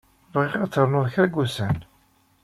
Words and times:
Bɣiɣ 0.33 0.53
ad 0.63 0.71
ternud 0.73 1.07
kra 1.13 1.25
n 1.31 1.33
wussan. 1.35 1.77